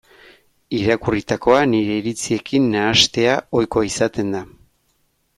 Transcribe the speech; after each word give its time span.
Irakurritakoa 0.75 1.59
nire 1.73 1.97
iritziekin 2.01 2.65
nahastea 2.75 3.35
ohikoa 3.61 3.85
izaten 3.91 4.33
da. 4.37 4.43